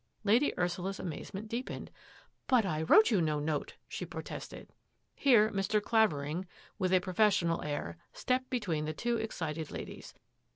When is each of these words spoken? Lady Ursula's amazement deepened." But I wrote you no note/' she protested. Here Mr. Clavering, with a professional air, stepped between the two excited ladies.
Lady 0.23 0.51
Ursula's 0.57 0.99
amazement 0.99 1.47
deepened." 1.47 1.91
But 2.47 2.65
I 2.65 2.81
wrote 2.81 3.11
you 3.11 3.21
no 3.21 3.39
note/' 3.39 3.73
she 3.87 4.03
protested. 4.03 4.73
Here 5.13 5.51
Mr. 5.51 5.79
Clavering, 5.79 6.47
with 6.79 6.91
a 6.91 6.99
professional 6.99 7.61
air, 7.61 7.97
stepped 8.11 8.49
between 8.49 8.85
the 8.85 8.93
two 8.93 9.17
excited 9.17 9.69
ladies. 9.69 10.15